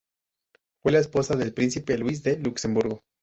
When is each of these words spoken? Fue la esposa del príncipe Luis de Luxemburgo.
Fue 0.81 0.93
la 0.93 0.97
esposa 0.97 1.35
del 1.35 1.53
príncipe 1.53 1.95
Luis 1.95 2.23
de 2.23 2.35
Luxemburgo. 2.37 3.03